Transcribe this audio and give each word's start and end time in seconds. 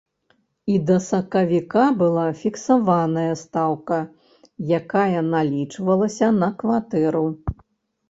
І 0.75 0.77
да 0.89 0.95
сакавіка 1.07 1.83
была 1.99 2.23
фіксаваная 2.41 3.27
стаўка, 3.43 4.01
якая 4.81 5.19
налічвалася 5.31 6.35
на 6.43 6.55
кватэру. 6.65 7.27